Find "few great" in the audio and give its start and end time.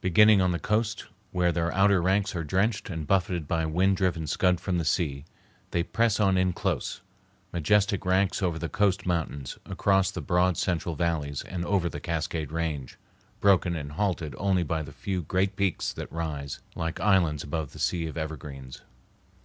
14.90-15.54